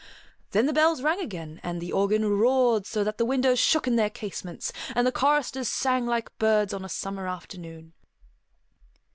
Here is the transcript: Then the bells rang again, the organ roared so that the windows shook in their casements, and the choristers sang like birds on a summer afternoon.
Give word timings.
Then 0.49 0.65
the 0.65 0.73
bells 0.73 1.03
rang 1.03 1.19
again, 1.19 1.61
the 1.77 1.91
organ 1.91 2.25
roared 2.27 2.87
so 2.87 3.03
that 3.03 3.19
the 3.19 3.23
windows 3.23 3.59
shook 3.59 3.85
in 3.85 3.97
their 3.97 4.09
casements, 4.09 4.73
and 4.95 5.05
the 5.05 5.11
choristers 5.11 5.67
sang 5.67 6.07
like 6.07 6.35
birds 6.39 6.73
on 6.73 6.83
a 6.83 6.89
summer 6.89 7.27
afternoon. 7.27 7.93